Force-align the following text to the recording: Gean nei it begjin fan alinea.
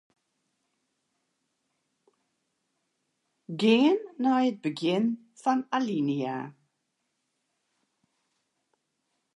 Gean 3.59 3.97
nei 4.21 4.43
it 4.49 4.57
begjin 4.63 5.05
fan 5.41 5.59
alinea. 5.77 6.37